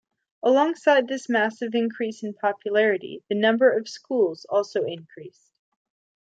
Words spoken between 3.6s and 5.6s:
of schools also increased.